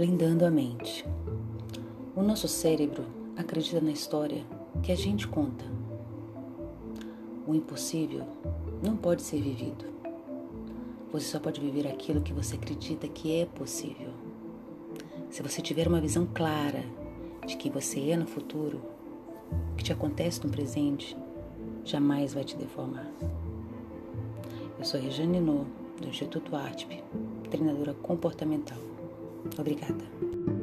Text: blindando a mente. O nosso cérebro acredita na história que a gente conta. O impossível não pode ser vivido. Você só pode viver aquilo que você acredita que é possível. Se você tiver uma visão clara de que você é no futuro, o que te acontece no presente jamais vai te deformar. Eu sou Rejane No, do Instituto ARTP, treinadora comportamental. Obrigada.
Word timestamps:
blindando 0.00 0.46
a 0.46 0.50
mente. 0.50 1.04
O 2.16 2.22
nosso 2.22 2.48
cérebro 2.48 3.04
acredita 3.36 3.82
na 3.82 3.90
história 3.90 4.42
que 4.82 4.90
a 4.90 4.96
gente 4.96 5.28
conta. 5.28 5.62
O 7.46 7.54
impossível 7.54 8.24
não 8.82 8.96
pode 8.96 9.20
ser 9.20 9.42
vivido. 9.42 9.84
Você 11.12 11.26
só 11.26 11.38
pode 11.38 11.60
viver 11.60 11.86
aquilo 11.86 12.22
que 12.22 12.32
você 12.32 12.56
acredita 12.56 13.06
que 13.08 13.42
é 13.42 13.44
possível. 13.44 14.08
Se 15.28 15.42
você 15.42 15.60
tiver 15.60 15.86
uma 15.86 16.00
visão 16.00 16.26
clara 16.32 16.82
de 17.46 17.58
que 17.58 17.68
você 17.68 18.08
é 18.08 18.16
no 18.16 18.26
futuro, 18.26 18.80
o 19.74 19.76
que 19.76 19.84
te 19.84 19.92
acontece 19.92 20.42
no 20.42 20.50
presente 20.50 21.14
jamais 21.84 22.32
vai 22.32 22.44
te 22.44 22.56
deformar. 22.56 23.06
Eu 24.78 24.84
sou 24.86 24.98
Rejane 24.98 25.40
No, 25.40 25.66
do 26.00 26.08
Instituto 26.08 26.56
ARTP, 26.56 27.04
treinadora 27.50 27.92
comportamental. 27.92 28.78
Obrigada. 29.58 30.59